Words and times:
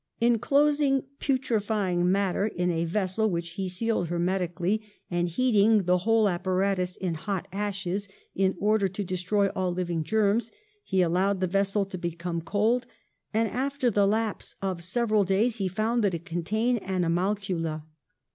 Enclosing 0.19 1.03
putrefying 1.19 2.11
matter 2.11 2.47
in 2.47 2.71
a 2.71 2.85
ves 2.85 3.13
sel 3.13 3.29
which 3.29 3.51
he 3.51 3.69
sealed 3.69 4.07
hermetically, 4.07 4.81
and 5.11 5.29
heating 5.29 5.83
the 5.83 5.99
whole 5.99 6.27
apparatus 6.27 6.95
in 6.95 7.13
hot 7.13 7.47
ashes, 7.53 8.07
in 8.33 8.55
order 8.59 8.87
to 8.87 9.03
destroy 9.03 9.47
all 9.49 9.71
living 9.71 10.03
germs, 10.03 10.51
he 10.83 11.03
allowed 11.03 11.39
the 11.39 11.45
vessel 11.45 11.85
to 11.85 11.99
become 11.99 12.41
cold, 12.41 12.87
and 13.31 13.47
after 13.49 13.91
the 13.91 14.07
lapse 14.07 14.55
of 14.59 14.83
several 14.83 15.23
days 15.23 15.57
he 15.57 15.67
found 15.67 16.03
that 16.03 16.15
it 16.15 16.25
contained 16.25 16.81
animalcula. 16.81 17.83